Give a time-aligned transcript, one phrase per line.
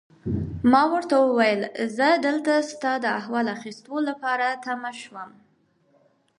[0.71, 1.61] ما ورته وویل:
[1.97, 5.31] زه دلته ستا د احوال اخیستو لپاره تم شوم.